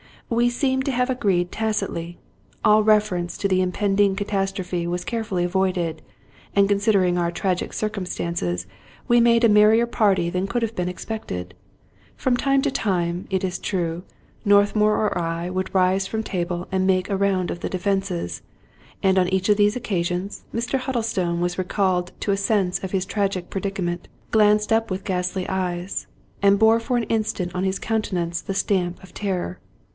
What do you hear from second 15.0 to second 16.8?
I would rise from table